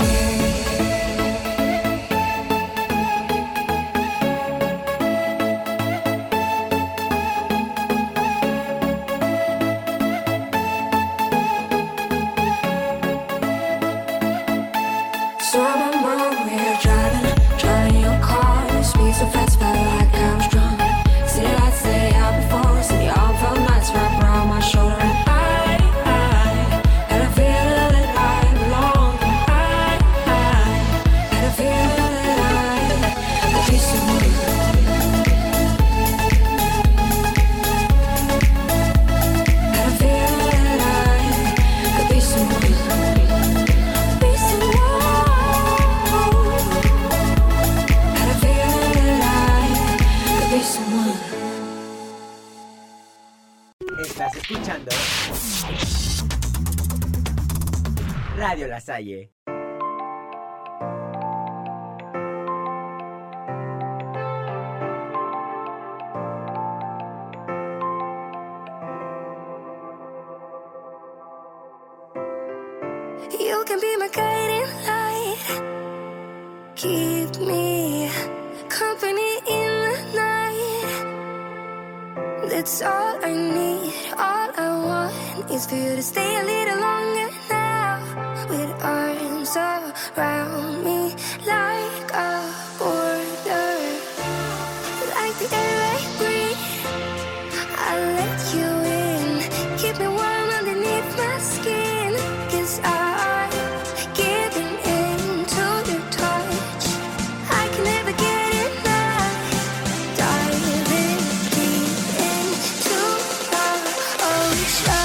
[114.67, 115.00] sunshine.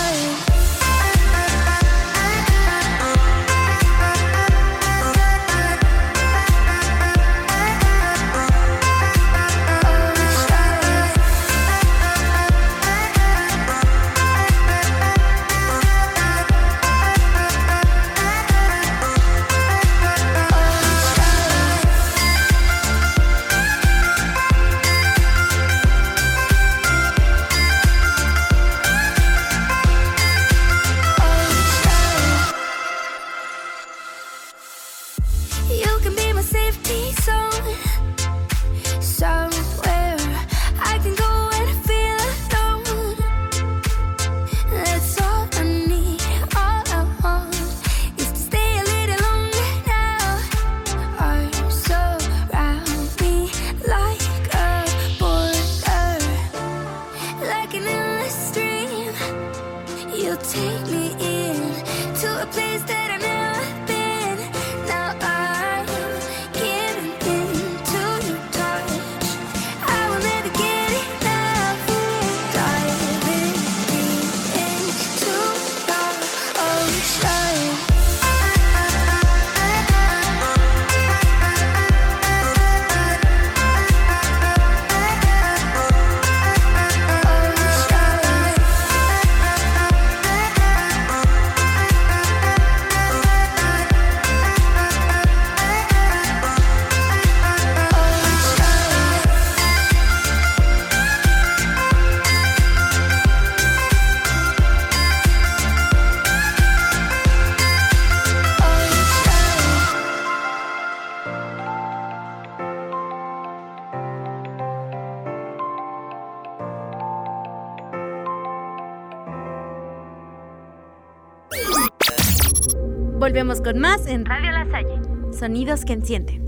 [123.36, 124.98] Volvemos con más en Radio La Salle.
[125.38, 126.42] Sonidos que encienden.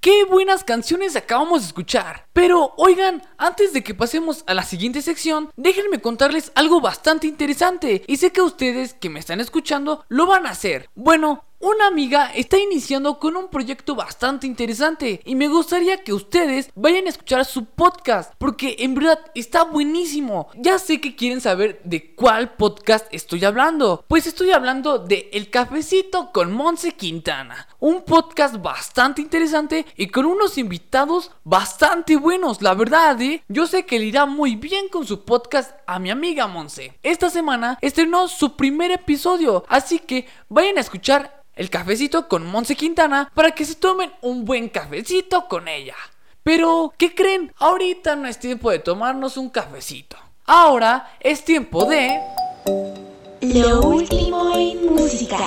[0.00, 2.28] ¡Qué buenas canciones acabamos de escuchar!
[2.32, 8.04] Pero, oigan, antes de que pasemos a la siguiente sección, déjenme contarles algo bastante interesante.
[8.06, 10.88] Y sé que ustedes que me están escuchando lo van a hacer.
[10.94, 16.72] Bueno, una amiga está iniciando con un proyecto bastante interesante y me gustaría que ustedes
[16.74, 20.48] vayan a escuchar su podcast porque en verdad está buenísimo.
[20.56, 24.04] Ya sé que quieren saber de cuál podcast estoy hablando.
[24.08, 27.68] Pues estoy hablando de El Cafecito con Monse Quintana.
[27.78, 33.44] Un podcast bastante interesante y con unos invitados bastante buenos, la verdad, ¿eh?
[33.46, 36.98] Yo sé que le irá muy bien con su podcast a mi amiga Monse.
[37.04, 42.74] Esta semana estrenó su primer episodio, así que vayan a escuchar el cafecito con Monse
[42.74, 45.94] Quintana para que se tomen un buen cafecito con ella.
[46.42, 47.52] Pero, ¿qué creen?
[47.56, 50.16] Ahorita no es tiempo de tomarnos un cafecito.
[50.44, 52.20] Ahora es tiempo de...
[53.42, 55.38] Lo último en música.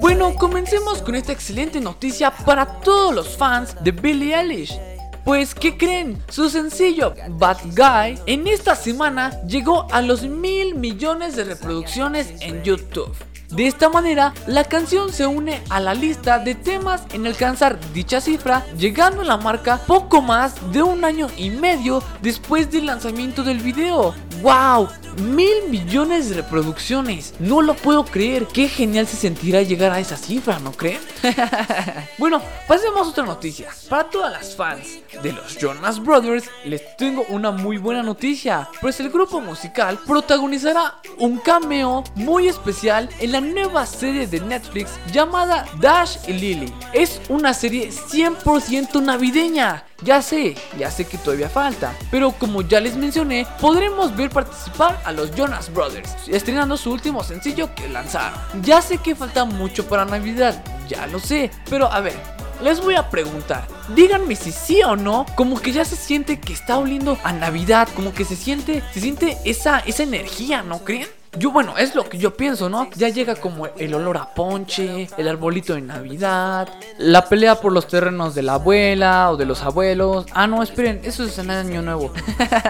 [0.00, 4.95] Bueno, comencemos con esta excelente noticia para todos los fans de Billie Eilish.
[5.26, 6.22] Pues, ¿qué creen?
[6.28, 12.62] Su sencillo Bad Guy en esta semana llegó a los mil millones de reproducciones en
[12.62, 13.12] YouTube.
[13.50, 18.20] De esta manera, la canción se une a la lista de temas en alcanzar dicha
[18.20, 23.44] cifra, llegando a la marca poco más de un año y medio después del lanzamiento
[23.44, 24.14] del video.
[24.42, 24.88] ¡Wow!
[25.22, 27.34] Mil millones de reproducciones.
[27.38, 28.46] No lo puedo creer.
[28.46, 31.00] Qué genial se sentirá llegar a esa cifra, ¿no creen?
[32.18, 33.70] bueno, pasemos a otra noticia.
[33.88, 38.68] Para todas las fans de los Jonas Brothers, les tengo una muy buena noticia.
[38.80, 44.92] Pues el grupo musical protagonizará un cameo muy especial en la nueva serie de Netflix
[45.12, 46.72] llamada Dash y Lily.
[46.92, 49.84] Es una serie 100% navideña.
[50.02, 55.00] Ya sé, ya sé que todavía falta, pero como ya les mencioné, podremos ver participar
[55.06, 58.38] a los Jonas Brothers, estrenando su último sencillo que lanzaron.
[58.62, 62.94] Ya sé que falta mucho para Navidad, ya lo sé, pero a ver, les voy
[62.94, 67.18] a preguntar, díganme si sí o no, como que ya se siente que está oliendo
[67.22, 71.08] a Navidad, como que se siente, se siente esa, esa energía, ¿no creen?
[71.38, 72.88] Yo, bueno, es lo que yo pienso, ¿no?
[72.94, 76.68] Ya llega como el olor a ponche, el arbolito de Navidad,
[76.98, 80.26] la pelea por los terrenos de la abuela o de los abuelos.
[80.32, 82.12] Ah, no, esperen, eso es en año nuevo.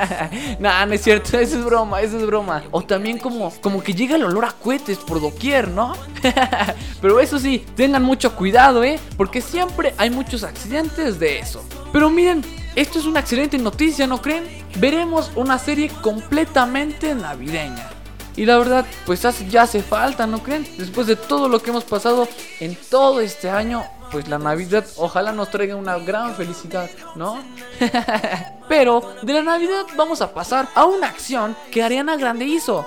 [0.58, 2.64] nah, no es cierto, eso es broma, eso es broma.
[2.72, 5.94] O también como, como que llega el olor a cohetes por doquier, ¿no?
[7.00, 8.98] Pero eso sí, tengan mucho cuidado, ¿eh?
[9.16, 11.64] Porque siempre hay muchos accidentes de eso.
[11.92, 12.42] Pero miren,
[12.74, 14.44] esto es una excelente noticia, ¿no creen?
[14.78, 17.95] Veremos una serie completamente navideña.
[18.36, 20.66] Y la verdad, pues hace- ya hace falta, ¿no creen?
[20.76, 22.28] Después de todo lo que hemos pasado
[22.60, 27.42] en todo este año, pues la Navidad ojalá nos traiga una gran felicidad, ¿no?
[28.68, 32.86] Pero de la Navidad vamos a pasar a una acción que Ariana Grande hizo.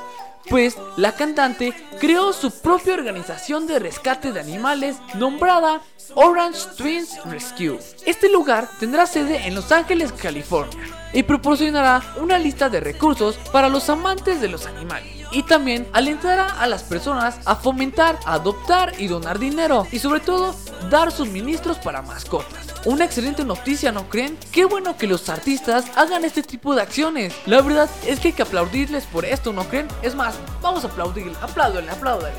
[0.49, 5.81] Pues la cantante creó su propia organización de rescate de animales nombrada
[6.15, 7.77] Orange Twins Rescue.
[8.05, 10.79] Este lugar tendrá sede en Los Ángeles, California,
[11.13, 15.18] y proporcionará una lista de recursos para los amantes de los animales.
[15.31, 19.85] Y también alentará a las personas a fomentar, adoptar y donar dinero.
[19.91, 20.55] Y sobre todo,
[20.89, 22.67] dar suministros para mascotas.
[22.85, 24.37] Una excelente noticia, ¿no creen?
[24.51, 27.35] Qué bueno que los artistas hagan este tipo de acciones.
[27.45, 29.87] La verdad es que hay que aplaudirles por esto, ¿no creen?
[30.01, 32.35] Es más, vamos a aplaudirle, apláudale, apláudale.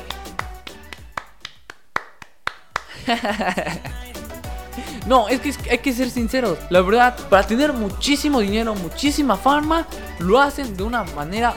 [5.07, 6.57] No, es que hay que ser sinceros.
[6.69, 9.87] La verdad, para tener muchísimo dinero, muchísima fama,
[10.19, 11.53] lo hacen de una manera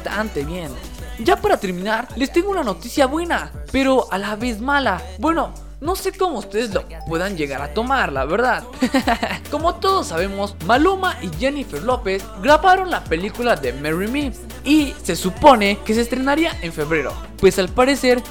[0.00, 0.70] bastante bien.
[1.18, 5.02] Ya para terminar, les tengo una noticia buena, pero a la vez mala.
[5.18, 8.64] Bueno, No sé cómo ustedes lo puedan llegar a tomar, la verdad.
[9.50, 14.30] Como todos sabemos, Maluma y Jennifer López grabaron la película de Marry Me
[14.62, 17.14] y se supone que se estrenaría en febrero.
[17.38, 18.22] Pues al parecer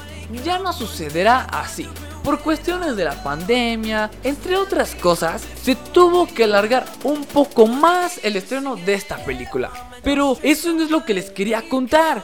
[0.45, 1.89] ya no sucederá así.
[2.29, 8.19] Por cuestiones de la pandemia, entre otras cosas, se tuvo que alargar un poco más
[8.21, 9.71] el estreno de esta película.
[10.03, 12.23] Pero eso no es lo que les quería contar.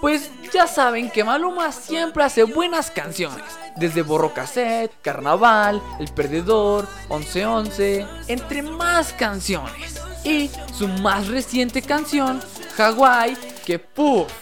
[0.00, 3.44] Pues ya saben que Maluma siempre hace buenas canciones.
[3.76, 10.00] Desde Borro Cassette, Carnaval, El Perdedor, 1111, entre más canciones.
[10.24, 12.40] Y su más reciente canción,
[12.78, 13.36] Hawaii,
[13.66, 14.32] que puff,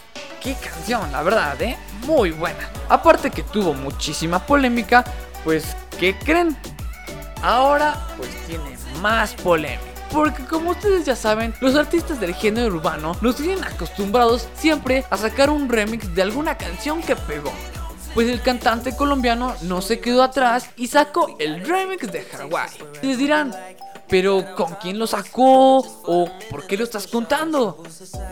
[0.40, 1.76] qué canción, la verdad, ¿eh?
[2.06, 2.68] Muy buena.
[2.88, 5.04] Aparte que tuvo muchísima polémica,
[5.44, 6.56] pues, ¿qué creen?
[7.42, 9.82] Ahora, pues tiene más polémica.
[10.10, 15.16] Porque como ustedes ya saben, los artistas del género urbano nos tienen acostumbrados siempre a
[15.16, 17.52] sacar un remix de alguna canción que pegó.
[18.12, 22.70] Pues el cantante colombiano no se quedó atrás y sacó el remix de Hawaii.
[23.02, 23.54] Les dirán,
[24.08, 25.78] pero ¿con quién lo sacó?
[25.78, 27.80] ¿O por qué lo estás contando?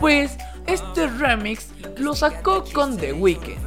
[0.00, 0.32] Pues
[0.68, 3.58] este remix lo sacó con The Weeknd.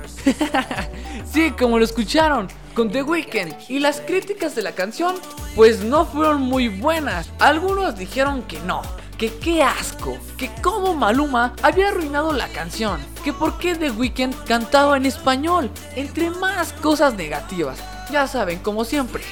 [1.32, 3.56] sí, como lo escucharon, con The Weeknd.
[3.70, 5.16] Y las críticas de la canción,
[5.56, 7.30] pues no fueron muy buenas.
[7.40, 8.84] Algunos dijeron que no,
[9.18, 14.36] que qué asco, que como Maluma había arruinado la canción, que por qué The Weeknd
[14.46, 17.80] cantaba en español, entre más cosas negativas.
[18.12, 19.24] Ya saben, como siempre.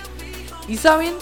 [0.67, 1.13] Y saben,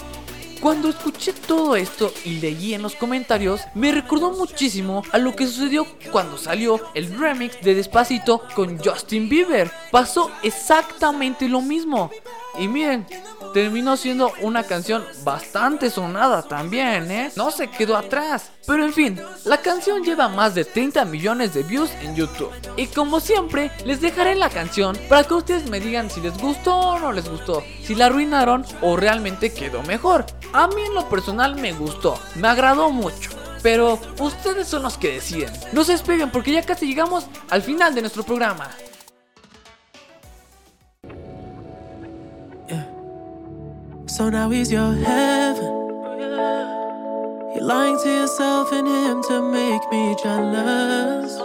[0.60, 5.46] cuando escuché todo esto y leí en los comentarios, me recordó muchísimo a lo que
[5.46, 9.70] sucedió cuando salió el remix de Despacito con Justin Bieber.
[9.90, 12.10] Pasó exactamente lo mismo.
[12.58, 13.06] Y miren,
[13.52, 17.32] terminó siendo una canción bastante sonada también, ¿eh?
[17.36, 18.50] No se quedó atrás.
[18.66, 22.52] Pero en fin, la canción lleva más de 30 millones de views en YouTube.
[22.76, 26.76] Y como siempre, les dejaré la canción para que ustedes me digan si les gustó
[26.76, 30.26] o no les gustó, si la arruinaron o realmente quedó mejor.
[30.52, 33.30] A mí en lo personal me gustó, me agradó mucho.
[33.62, 35.52] Pero ustedes son los que deciden.
[35.72, 38.70] No se despeguen porque ya casi llegamos al final de nuestro programa.
[44.18, 45.64] So now he's your heaven.
[47.54, 51.38] You're lying to yourself and him to make me jealous.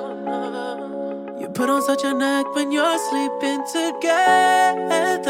[1.40, 5.30] You put on such an act when you're sleeping together.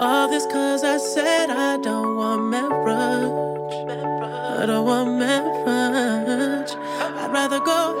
[0.00, 3.90] All this cause I said I don't want marriage.
[4.60, 6.70] I don't want marriage.
[7.20, 8.00] I'd rather go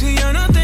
[0.00, 0.59] Si yo no te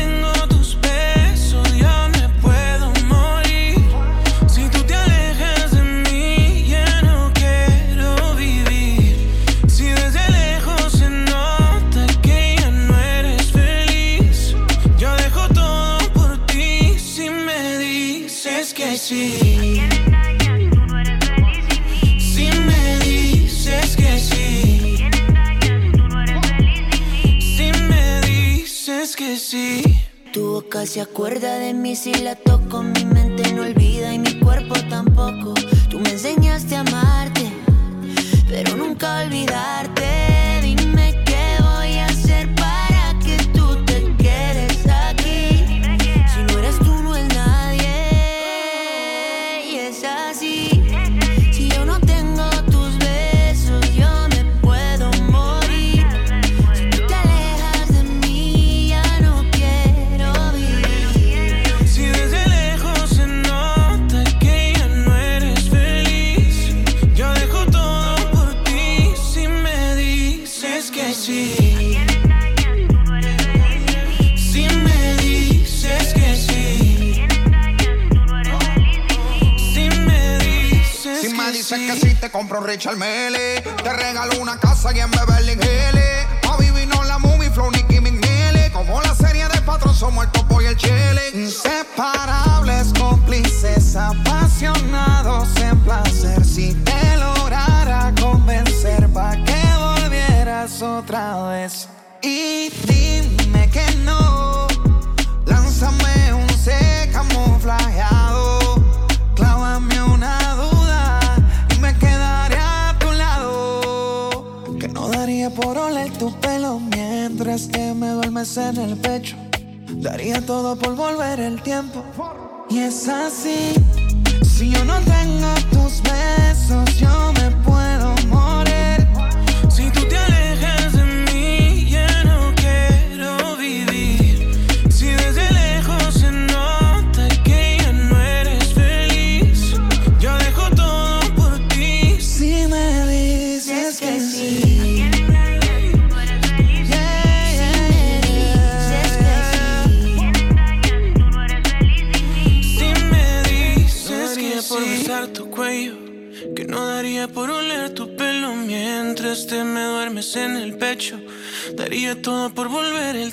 [30.76, 34.74] Nunca se acuerda de mí si la toco, mi mente no olvida y mi cuerpo
[34.90, 35.05] tampoco.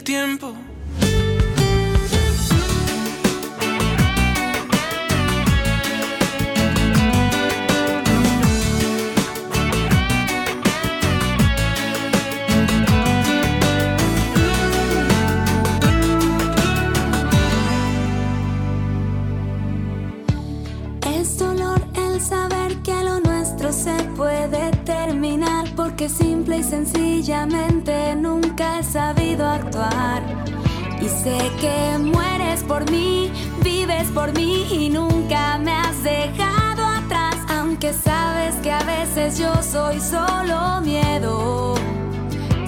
[0.02, 0.54] Tiempo
[21.06, 28.16] es dolor el saber que a lo nuestro se puede terminar, porque simple y sencillamente
[28.16, 29.23] nunca sabía.
[31.02, 33.32] Y sé que mueres por mí,
[33.64, 37.38] vives por mí y nunca me has dejado atrás.
[37.50, 41.74] Aunque sabes que a veces yo soy solo miedo,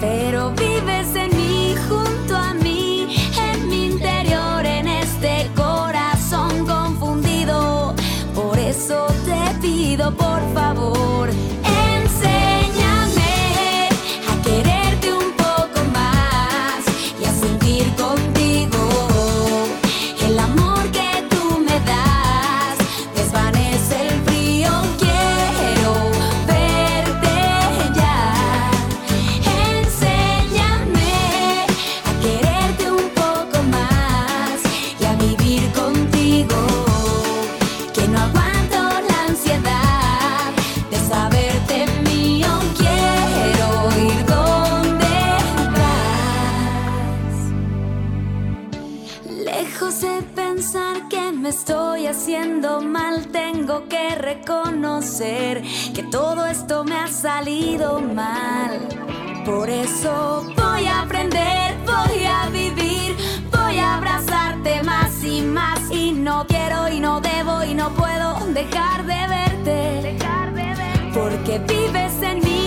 [0.00, 7.94] pero vives en mí junto a mí, en mi interior, en este corazón confundido.
[8.34, 11.30] Por eso te pido por favor.
[55.94, 58.86] Que todo esto me ha salido mal.
[59.44, 63.16] Por eso voy a aprender, voy a vivir,
[63.50, 65.80] voy a abrazarte más y más.
[65.90, 70.18] Y no quiero y no debo y no puedo dejar de verte.
[71.14, 72.65] Porque vives en mí,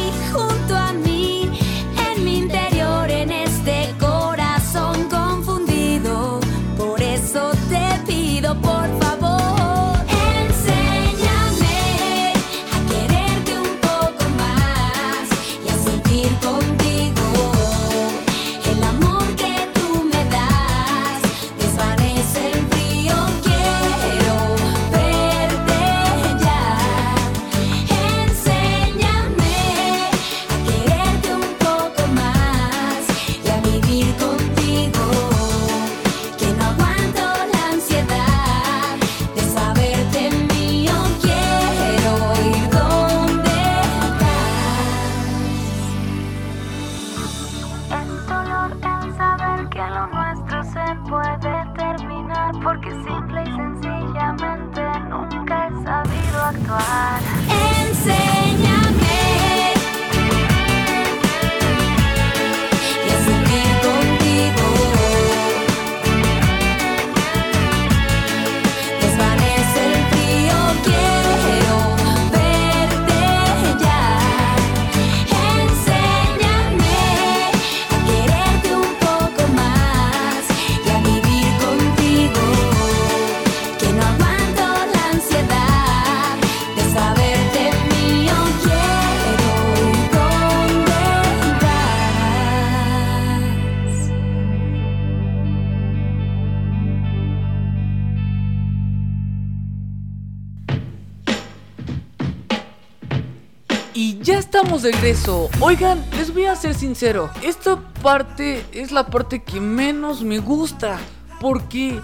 [104.79, 105.49] estamos de regreso.
[105.59, 107.29] Oigan, les voy a ser sincero.
[107.41, 110.99] Esta parte es la parte que menos me gusta.
[111.39, 111.99] Porque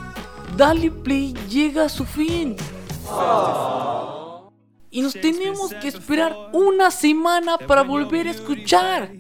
[0.56, 2.56] Dali Play llega a su fin.
[4.90, 9.12] Y nos tenemos que esperar una semana para volver a escuchar.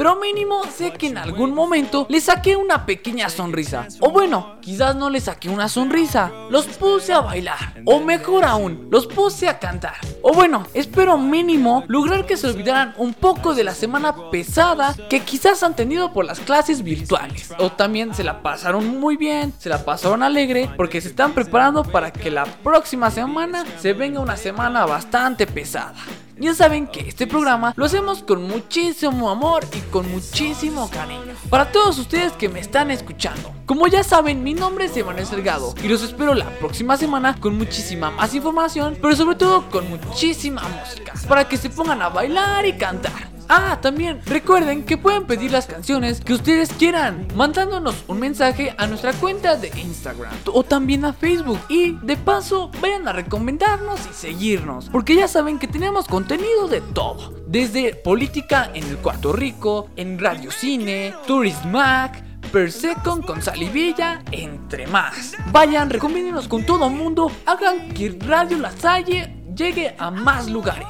[0.00, 3.86] Pero mínimo sé que en algún momento le saqué una pequeña sonrisa.
[4.00, 6.32] O bueno, quizás no le saqué una sonrisa.
[6.48, 7.82] Los puse a bailar.
[7.84, 9.96] O mejor aún, los puse a cantar.
[10.22, 15.20] O bueno, espero mínimo lograr que se olvidaran un poco de la semana pesada que
[15.20, 17.52] quizás han tenido por las clases virtuales.
[17.58, 21.82] O también se la pasaron muy bien, se la pasaron alegre porque se están preparando
[21.82, 25.96] para que la próxima semana se venga una semana bastante pesada.
[26.40, 31.34] Ya saben que este programa lo hacemos con muchísimo amor y con muchísimo cariño.
[31.50, 33.52] Para todos ustedes que me están escuchando.
[33.66, 37.58] Como ya saben, mi nombre es Emanuel Salgado y los espero la próxima semana con
[37.58, 42.64] muchísima más información, pero sobre todo con muchísima música, para que se pongan a bailar
[42.64, 43.39] y cantar.
[43.52, 48.86] Ah, también recuerden que pueden pedir las canciones que ustedes quieran mandándonos un mensaje a
[48.86, 51.58] nuestra cuenta de Instagram o también a Facebook.
[51.68, 56.80] Y de paso, vayan a recomendarnos y seguirnos, porque ya saben que tenemos contenido de
[56.80, 62.30] todo, desde política en el Cuarto Rico, en Radio Cine, Turismac.
[62.52, 65.36] Per Second con Salivilla, entre más.
[65.52, 70.88] Vayan, recomiéndenos con todo el mundo, hagan que Radio La Salle llegue a más lugares.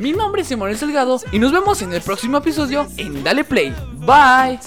[0.00, 3.74] Mi nombre es Emanuel Salgado y nos vemos en el próximo episodio en Dale Play.
[3.98, 4.58] Bye.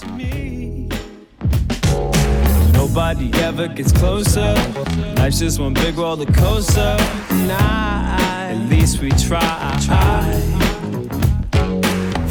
[2.74, 4.54] Nobody ever gets closer.
[5.18, 6.96] Life's just one big roller coaster.
[7.48, 8.16] Nah,
[8.52, 9.42] at least we try.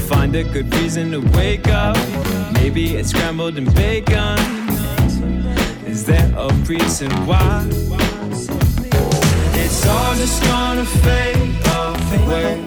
[0.07, 1.96] Find a good reason to wake up.
[2.53, 4.38] Maybe it's scrambled and bacon.
[5.88, 7.66] Is there a reason why?
[9.55, 11.62] It's all just gonna fade
[12.14, 12.58] away.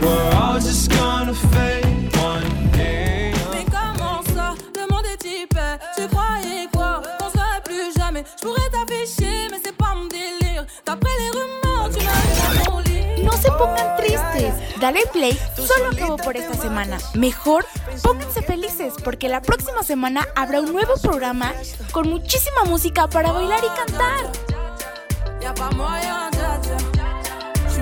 [0.00, 3.32] We're all just gonna fade one day.
[3.52, 5.78] Mais comment ça Le monde est hyper.
[5.96, 8.24] Tu croyais quoi Qu'on serait plus jamais.
[8.36, 10.64] Je pourrais t'afficher, mais c'est pas mon délire.
[10.84, 13.24] D'après les rumeurs, tu m'as dans mon lit.
[13.24, 14.52] No se pongan tristes.
[14.80, 16.98] Dale play solo acabó por esta semana.
[17.14, 17.64] Mejor
[18.02, 21.52] pónganse felices porque la próxima semana habrá un nuevo programa
[21.92, 24.32] con muchísima música para bailar y cantar.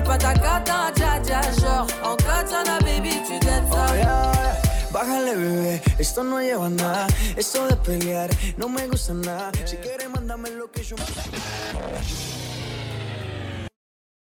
[0.05, 1.41] Pas ta cata, dja dja.
[1.59, 3.85] Genre, en katana, baby, tu dettes ça.
[3.91, 7.07] Oh, Bájale, bebé, esto no lleva nada.
[7.35, 9.51] Esto de pelear no me gusta nada.
[9.65, 10.95] Si quieres, mándame lo que yo.